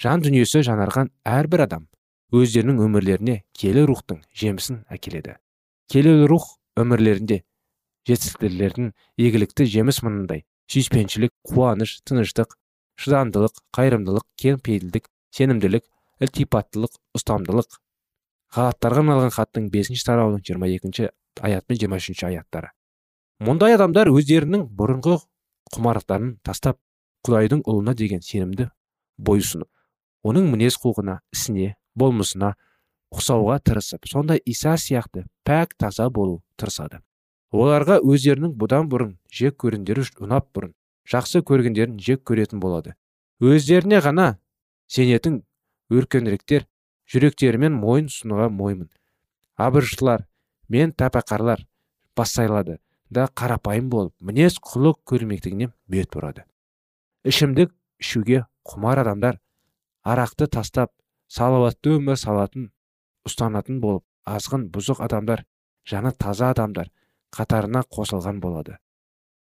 жан 0.01 0.23
дүниесі 0.25 0.63
жанарған 0.67 1.11
әрбір 1.23 1.65
адам 1.67 1.87
өздерінің 2.35 2.81
өмірлеріне 2.87 3.37
келі 3.55 3.85
рухтың 3.87 4.23
жемісін 4.35 4.81
әкеледі. 4.91 5.37
Келелі 5.91 6.27
рух 6.27 6.55
өмірлерінде 6.79 7.43
жетістіктердің 8.09 8.91
игілікті 9.21 9.67
жеміс 9.71 10.01
мынандай 10.03 10.43
сүйіспеншілік 10.71 11.31
қуаныш 11.47 11.99
тыныштық 12.09 12.57
шыдамдылық 13.01 13.59
қайырымдылық 13.75 14.25
кеңпейілдік 14.41 15.09
сенімділік 15.35 15.85
ілтипаттылық 16.25 16.95
ұстамдылық. 17.17 17.79
Ғалаттарға 18.55 19.03
арналған 19.03 19.35
хаттың 19.35 19.69
бесінші 19.73 20.05
тарауының 20.07 20.43
жиырма 20.47 20.69
екінші 20.71 21.09
аят 21.41 21.65
пен 21.67 21.79
жиырма 21.81 21.99
үшінші 21.99 22.29
аяттары. 22.29 22.71
Мұндай 23.43 23.75
адамдар 23.75 24.11
өздерінің 24.13 24.69
бұрынғы 24.79 25.17
құмарлықтарын 25.75 26.37
тастап 26.45 26.79
құдайдың 27.27 27.65
ұлына 27.67 27.95
деген 27.99 28.23
сенімді 28.23 28.69
бойұсынып 29.17 29.67
оның 30.25 30.47
мінез 30.53 30.77
құлқына 30.81 31.19
ісіне 31.35 31.73
болмысына 31.99 32.53
ұқсауға 33.15 33.59
тырысып 33.67 34.07
сондай 34.09 34.41
иса 34.45 34.73
сияқты 34.81 35.25
пәк 35.45 35.75
таза 35.77 36.09
болу 36.09 36.41
тырысады. 36.59 37.01
Оларға 37.53 37.99
өздерінің 38.01 38.55
бұдан 38.59 38.89
бұрын 38.91 39.13
жек 39.31 39.59
көргендері 39.61 40.07
ұнап 40.25 40.49
бұрын 40.55 40.73
жақсы 41.11 41.41
көргендерін 41.45 41.99
жек 41.99 42.23
көретін 42.27 42.61
болады. 42.63 42.95
Өздеріне 43.41 43.99
ғана 44.01 44.37
сенетін 44.87 45.43
өркеніректер 45.91 46.65
жүректерімен 47.11 47.75
мойын 47.77 48.09
ұсынуға 48.09 48.49
моймын 48.49 48.89
абыржылар 49.61 50.25
мен 50.69 50.93
тәпәқарлар 50.97 51.65
бассайлады 52.17 52.79
да 53.13 53.27
қарапайым 53.37 53.89
болып 53.89 54.13
мінез 54.19 54.57
құлық 54.59 55.01
көрмектігіне 55.11 55.69
бет 55.87 56.09
бұрады. 56.15 56.45
Ішімдік 57.25 57.73
ішуге 58.01 58.45
құмар 58.65 59.03
адамдар 59.03 59.39
арақты 60.03 60.47
тастап 60.51 60.91
салауатты 61.29 61.95
өмір 61.99 62.17
салатын 62.19 62.71
ұстанатын 63.29 63.79
болып 63.81 64.05
азғын 64.25 64.67
бұзық 64.73 65.03
адамдар 65.05 65.45
жаны 65.85 66.11
таза 66.17 66.49
адамдар 66.53 66.89
қатарына 67.35 67.83
қосылған 67.85 68.41
болады. 68.41 68.79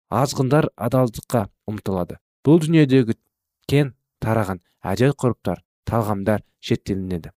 Азғындар 0.10 0.70
адалдыққа 0.76 1.48
ұмтылады. 1.70 2.20
Бұл 2.46 2.62
дүниедегі 2.64 3.18
кен 3.70 3.94
тараған 4.24 4.64
әдет 4.82 5.18
ғұрыптар 5.20 5.64
талғамдар 5.90 6.44
шеттелінеді 6.66 7.34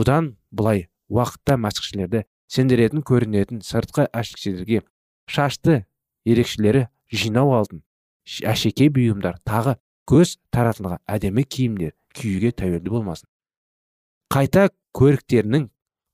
бұдан 0.00 0.34
былай 0.54 0.86
уақытта 1.12 1.56
мәсіхшілерді 1.60 2.24
сендіретін 2.50 3.02
көрінетін 3.06 3.62
сыртқы 3.66 4.06
әшекейлерге 4.16 4.82
шашты 5.30 5.84
ерекшелері 6.24 6.86
жинау 7.12 7.52
алдын. 7.58 7.82
Әшекей 8.46 8.90
бұйымдар 8.94 9.40
тағы 9.46 9.76
көз 10.08 10.36
таратынға 10.54 11.00
әдемі 11.10 11.44
киімдер 11.44 11.94
киюге 12.14 12.52
тәуелді 12.54 12.92
болмасын. 12.94 13.28
Қайта 14.30 14.68
көріктерінің 14.96 15.68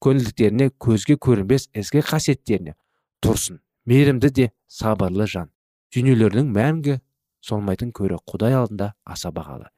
көңілдіктеріне 0.04 0.70
көзге 0.80 1.18
көрінбес 1.20 1.68
ізгі 1.76 2.04
қасиеттеріне 2.10 2.76
тұрсын. 3.24 3.60
Мейірімді 3.86 4.30
де 4.32 4.50
сабырлы 4.66 5.28
жан. 5.28 5.52
Дүниелердің 5.94 6.50
мәңгі 6.54 6.98
солмайтын 7.46 7.92
көрі 7.94 8.18
құдай 8.30 8.56
алдында 8.58 8.92
аса 9.04 9.30
бағалы. 9.34 9.68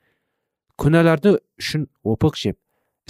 Күнәларды 0.78 1.36
үшін 1.60 1.88
опық 2.06 2.38
жеп 2.38 2.58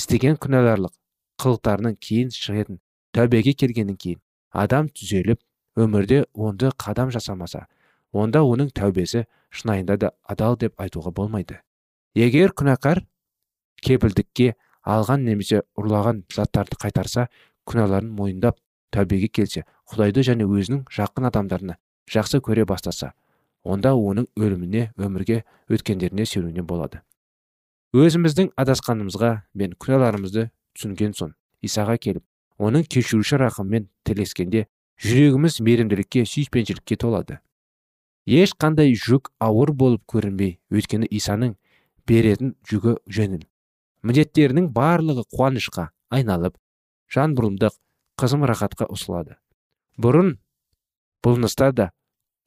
істеген 0.01 0.39
күнәларлық 0.43 0.95
қылықтарының 1.43 1.99
кейін 2.03 2.33
шығатын 2.35 2.81
тәубеге 3.15 3.55
келгеннен 3.63 3.99
кейін 4.01 4.21
адам 4.51 4.89
түзеліп 4.89 5.43
өмірде 5.79 6.25
онды 6.35 6.71
қадам 6.85 7.13
жасамаса 7.15 7.67
онда 8.13 8.43
оның 8.43 8.73
тәубесі 8.75 9.27
шынайында 9.51 9.97
да 9.97 10.13
адал 10.25 10.57
деп 10.57 10.81
айтуға 10.81 11.13
болмайды. 11.15 11.61
Егер 12.15 12.55
күнәкар 12.57 13.05
кепілдікке 13.85 14.55
алған 14.83 15.27
немесе 15.29 15.63
ұрлаған 15.79 16.25
заттарды 16.35 16.79
қайтарса 16.81 17.29
күнәларын 17.69 18.11
мойындап 18.11 18.59
тәубеге 18.95 19.29
келсе 19.29 19.65
құдайды 19.93 20.25
және 20.27 20.49
өзінің 20.49 20.87
жақын 20.95 21.29
адамдарына 21.29 21.77
жақсы 22.13 22.41
көре 22.45 22.65
бастаса 22.69 23.13
онда 23.65 23.93
оның 23.95 24.29
өліміне 24.39 24.93
өмірге 24.97 25.43
өткендеріне 25.69 26.27
сүйенуіне 26.27 26.63
болады. 26.63 27.03
Өзіміздің 27.93 28.53
адасқанымызға 28.57 29.33
мен 29.55 29.75
күнәларымызды 29.81 30.49
түсінген 30.77 31.15
соң 31.19 31.35
исаға 31.65 31.99
келіп 31.99 32.25
оның 32.59 32.87
кешіруші 32.89 33.41
рақыммен 33.43 33.89
тілескенде 34.09 34.67
жүрегіміз 35.03 35.61
мейірімділікке 35.65 36.25
сүйіспеншілікке 36.27 36.99
толады. 37.01 37.39
Ешқандай 38.29 38.93
жүк 38.93 39.31
ауыр 39.41 39.73
болып 39.73 40.03
көрінбей 40.11 40.59
өйткені 40.75 41.09
исаның 41.17 41.55
беретін 42.09 42.57
жүгі 42.69 42.99
жеңіл 43.09 43.47
міндеттерінің 44.07 44.69
барлығы 44.75 45.25
қуанышқа 45.35 45.89
айналып 46.15 46.57
жан 47.13 47.35
бұрымдық 47.37 47.75
қызым 48.21 48.45
рахатқа 48.49 48.89
ұсылады 48.93 49.39
бұрын 50.01 50.37
бұлныстар 51.25 51.75
да 51.75 51.89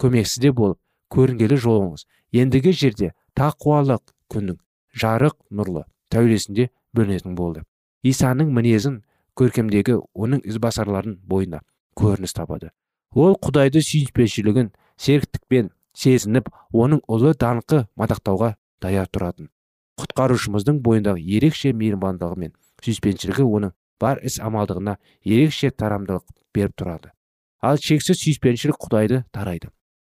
көмексізде 0.02 0.52
болып 0.58 0.80
көрінгелі 1.14 1.58
жолыңыз. 1.62 2.06
Ендігі 2.34 2.74
жерде 2.74 3.12
тақуалық 3.38 4.14
күннің 4.32 4.58
жарық 4.98 5.38
нұрлы 5.52 5.86
тәулесінде 6.12 6.70
бөлінетін 6.96 7.36
болды. 7.36 7.64
Исаның 8.04 8.52
мінезін 8.56 9.02
көркемдегі 9.38 10.00
оның 10.14 10.42
ізбасарларын 10.48 11.20
бойына 11.28 11.62
көрініс 12.00 12.34
табады. 12.36 12.72
Ол 13.12 13.36
құдайды 13.36 13.84
сүйіспеншілігін 13.84 14.72
серіктікпен 14.98 15.72
сезініп 15.98 16.50
оның 16.72 17.04
ұлы 17.12 17.34
даңқы 17.36 17.86
мадақтауға 18.00 18.54
даяр 18.82 19.10
тұратын. 19.12 19.50
Құтқарушымыздың 20.00 20.80
бойындағы 20.86 21.22
ерекше 21.38 21.74
мейірбандығы 21.76 22.40
мен 22.40 22.54
сүйіспеншілігі 22.84 23.46
оның 23.46 23.76
бар 24.02 24.24
іс 24.26 24.40
амалдығына 24.42 24.96
ерекше 25.28 25.72
тарамдылық 25.72 26.26
беріп 26.56 26.74
тұрады. 26.80 27.12
Ал 27.62 27.78
шексіз 27.78 28.18
сүйіспеншілік 28.24 28.80
құдайды 28.82 29.24
тарайды. 29.36 29.70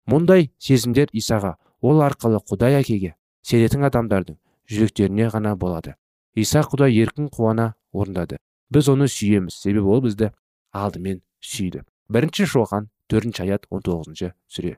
Мұндай 0.10 0.50
сезімдер 0.58 1.12
исаға 1.14 1.56
ол 1.82 2.02
арқылы 2.06 2.42
құдай 2.50 2.80
әкеге 2.82 3.16
сенетін 3.46 3.86
адамдардың 3.90 4.38
жүректеріне 4.70 5.30
ғана 5.34 5.56
болады. 5.58 5.96
Иса 6.36 6.62
құдай 6.64 6.96
еркін 7.04 7.30
қуана 7.30 7.74
орындады. 7.92 8.38
Біз 8.72 8.88
оны 8.90 9.08
сүйеміз 9.12 9.58
себебі 9.58 9.90
ол 9.92 10.02
бізді 10.06 10.32
алдымен 10.72 11.22
сүйді. 11.44 11.84
Бірінші 12.10 12.48
шоқан 12.48 12.88
төртінші 13.12 13.44
аят 13.44 13.68
он 13.70 13.84
тоғызыншы 13.84 14.32
сүре. 14.48 14.78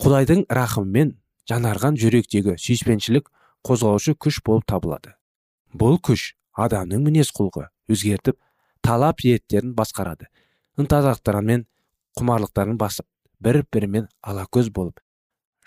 Құдайдың 0.00 0.46
рахымымен 0.48 1.16
жанарған 1.50 1.98
жүректегі 2.00 2.56
сүйіспеншілік 2.56 3.28
қозғаушы 3.66 4.14
күш 4.16 4.40
болып 4.46 4.64
табылады. 4.70 5.14
Бұл 5.74 5.98
күш 6.00 6.32
адамның 6.56 7.04
мінез 7.04 7.32
құлқы 7.36 7.68
өзгертіп 7.92 8.38
талап 8.80 9.24
ниеттерін 9.24 9.74
басқарады. 9.76 10.30
Ынтазақтары 10.78 11.42
мен 11.44 11.66
құмарлықтарын 12.16 12.78
басып 12.80 13.06
бір 13.40 13.62
бірімен 13.72 14.08
алакөз 14.22 14.70
болып 14.74 15.00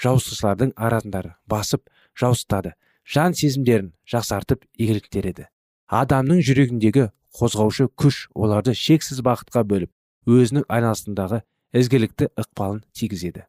жауысушылардың 0.01 0.73
арасындары 0.75 1.35
басып 1.47 1.87
жауыстады 2.19 2.73
жан 3.05 3.33
сезімдерін 3.37 3.91
жақсартып 4.09 4.65
игіліктереді. 4.77 5.47
Адамның 5.91 6.41
жүрегіндегі 6.47 7.09
қозғаушы 7.37 7.87
күш 7.99 8.27
оларды 8.33 8.73
шексіз 8.77 9.21
бақытқа 9.25 9.63
бөліп 9.67 9.91
өзінің 10.27 10.65
айналасындағы 10.67 11.41
ізгілікті 11.77 12.29
ықпалын 12.39 12.81
тигізеді. 12.97 13.45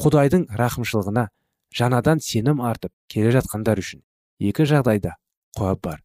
Құдайдың 0.00 0.48
рақымшылығына 0.58 1.28
жаңадан 1.74 2.20
сенім 2.24 2.60
артып 2.64 2.92
келе 3.08 3.32
жатқандар 3.36 3.80
үшін 3.82 4.02
екі 4.40 4.66
жағдайда 4.68 5.16
қуап 5.56 5.80
бар. 5.84 6.02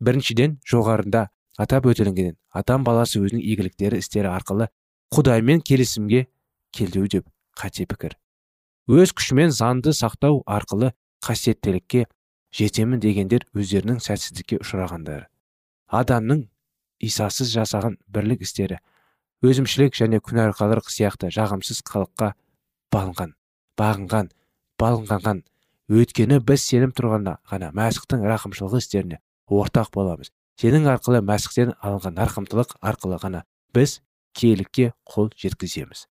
Біріншіден 0.00 0.58
жоғарында 0.68 1.28
атап 1.58 1.86
өтілгенін 1.90 2.36
адам 2.50 2.84
баласы 2.84 3.20
өзінің 3.22 3.42
игіліктері 3.42 4.00
істері 4.02 4.30
арқылы 4.34 4.68
құдаймен 5.14 5.62
келісімге 5.64 6.26
келдеу 6.74 7.06
деп 7.10 7.28
қате 7.58 7.86
пікір. 7.86 8.16
Өз 8.90 9.14
күшімен 9.16 9.54
заңды 9.54 9.94
сақтау 9.96 10.42
арқылы 10.44 10.92
қасиеттілікке 11.24 12.04
жетемін 12.54 13.00
дегендер 13.00 13.46
өздерінің 13.56 14.02
сәтсіздікке 14.04 14.60
ұшырағандар. 14.62 15.28
Адамның 15.88 16.44
исасыз 17.02 17.52
жасаған 17.54 17.96
бірлік 18.08 18.44
істері 18.44 18.80
өзімшілік 19.44 19.96
және 19.98 20.20
күнәқарлық 20.24 20.88
сияқты 20.92 21.30
жағымсыз 21.34 21.82
қылыққа 21.88 22.30
балынған 22.94 23.34
бағынған 23.80 24.30
балынғанған 24.80 25.42
өйткені 25.92 26.40
біз 26.48 26.64
сенім 26.64 26.94
тұрғанда 26.96 27.36
ғана 27.50 27.70
мәсіхтің 27.76 28.24
рақымшылығы 28.30 28.80
істеріне 28.80 29.20
ортақ 29.50 29.90
боламыз. 29.94 30.30
Сенің 30.60 30.88
арқылы 30.94 31.20
мәсіхтен 31.26 31.74
алынған 31.82 32.20
рақымтылық 32.22 32.76
арқылы 32.80 33.18
ғана 33.20 33.44
біз 33.74 33.98
киелікке 34.32 34.92
қол 35.04 35.32
жеткіземіз. 35.36 36.06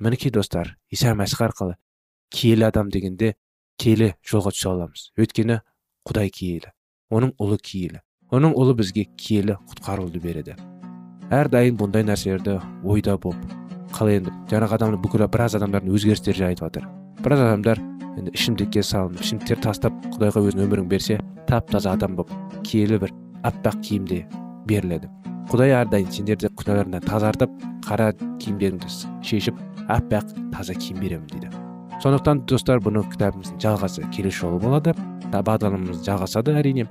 Мінекей 0.00 0.32
достар 0.32 0.76
иса 0.90 1.12
мәсіх 1.14 1.42
арқылы 1.44 1.76
киелі 2.32 2.66
адам 2.70 2.90
дегенде 2.90 3.34
киелі 3.80 4.14
жолға 4.24 4.52
түсе 4.54 4.70
аламыз. 4.70 5.10
Өйткені 5.20 5.60
құдай 6.08 6.32
киелі 6.32 6.72
оның 7.12 7.34
ұлы 7.40 7.58
киелі 7.60 8.00
оның 8.32 8.54
ұлы 8.56 8.76
бізге 8.78 9.06
киелі 9.18 9.58
құтқаруды 9.68 10.22
береді. 10.22 10.56
Әрдайым 11.30 11.76
бұндай 11.78 12.06
нәрселерді 12.06 12.58
ойда 12.84 13.16
болып 13.20 13.42
қалай 13.94 14.20
енді 14.20 14.32
жаңағы 14.50 14.76
адамды 14.78 15.00
бүкіл 15.02 15.26
біраз 15.28 15.56
адамдардың 15.58 15.94
өзгерістері 15.94 16.38
жайлы 16.38 16.54
айтып 16.54 16.66
жатыр. 16.66 16.88
Біраз 17.20 17.42
адамдар 17.44 17.80
енді 18.16 18.34
ішімдікке 18.34 18.82
салынып 18.86 19.24
ішімдіктер 19.24 19.62
тастап 19.64 19.96
құдайға 20.14 20.44
өзінің 20.46 20.68
өмірін 20.68 20.88
берсе 20.90 21.18
тап 21.48 21.70
таза 21.70 21.94
адам 21.94 22.16
болып 22.18 22.62
киелі 22.66 23.00
бір 23.02 23.14
аппақ 23.46 23.80
киімде 23.82 24.24
беріледі. 24.70 25.10
Құдай 25.50 25.74
әрдайым 25.80 26.10
сендерді 26.14 26.52
күнәларыңнан 26.54 27.06
тазартып 27.06 27.50
қара 27.86 28.12
киімдеріңді 28.42 28.90
шешіп 29.26 29.58
аппақ 29.96 30.34
таза 30.54 30.74
киім 30.74 31.00
беремін 31.02 31.28
дейді. 31.32 31.50
Сондықтан 32.00 32.46
достар 32.48 32.80
бұны 32.80 33.02
кітабымыздың 33.12 33.60
жалғасы 33.60 34.06
келесі 34.14 34.46
жолы 34.46 34.60
болады 34.62 34.94
бағдарламамыз 35.30 36.04
жалғасады 36.06 36.54
әрине. 36.56 36.86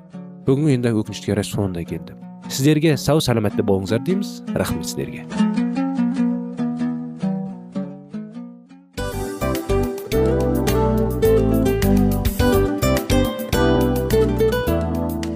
Бүгін 0.46 0.76
енді 0.76 0.94
өкінішке 1.00 1.34
орай 1.34 1.48
соңына 1.48 1.84
келді. 1.88 2.14
Сіздерге 2.50 2.96
сау 2.98 3.22
саламатта 3.22 3.66
болыңыздар 3.66 4.04
дейміз. 4.06 4.44
Рахмет 4.56 4.86
сіздерге. 4.86 5.26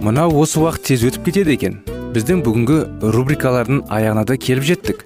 Мынау 0.04 0.36
осы 0.42 0.60
уақыт 0.60 0.90
тез 0.90 1.08
өтіп 1.08 1.30
кетеді 1.30 1.54
екен. 1.56 1.80
Біздің 2.14 2.44
бүгінгі 2.46 2.80
рубрикалардың 3.16 3.86
аяғына 3.88 4.26
да 4.28 4.38
келіп 4.38 4.68
жеттік. 4.68 5.06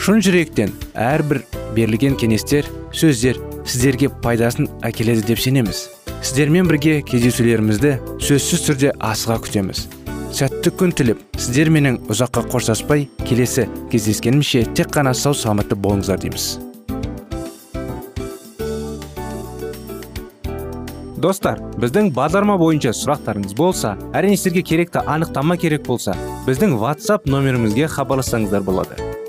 Шын 0.00 0.22
жүректен 0.24 0.70
әрбір 0.96 1.42
берілген 1.76 2.14
кеңестер 2.16 2.64
сөздер 2.96 3.36
сіздерге 3.68 4.08
пайдасын 4.24 4.70
әкеледі 4.86 5.26
деп 5.28 5.42
сенеміз. 5.44 5.82
Сіздермен 6.24 6.70
бірге 6.70 7.02
кездесулерімізді 7.04 7.98
сөзсіз 8.24 8.64
түрде 8.64 8.94
асыға 8.96 9.36
күтеміз. 9.44 9.82
Сәтті 10.32 10.72
күн 10.80 10.96
тілеп 10.96 11.20
сіздер 11.36 11.68
менің 11.76 12.00
ұзаққа 12.08 12.46
қоштаспай 12.48 13.10
келесі 13.28 13.66
кездескенімше 13.92 14.64
тек 14.72 14.88
қана 14.96 15.12
сау 15.12 15.36
саламатты 15.36 15.76
болыңыздар 15.76 16.24
дейміз. 16.24 16.48
Достар 21.20 21.60
біздің 21.76 22.14
бағдарлама 22.16 22.56
бойынша 22.56 22.96
сұрақтарыңыз 22.96 23.52
болса 23.52 23.98
әрине 24.16 24.40
сіздерге 24.40 24.64
керекті 24.72 25.04
анықтама 25.04 25.60
керек 25.60 25.84
болса 25.84 26.16
біздің 26.48 26.78
whatsapp 26.80 27.28
нөмірімізге 27.28 27.92
хабарлассаңыздар 27.92 28.64
болады. 28.64 28.96